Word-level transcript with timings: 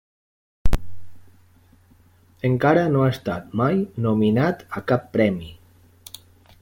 Encara 2.49 2.87
no 2.95 3.03
ha 3.03 3.11
estat 3.17 3.55
mai 3.61 3.79
nominat 4.07 4.65
a 4.81 4.85
cap 4.93 5.07
premi. 5.19 5.53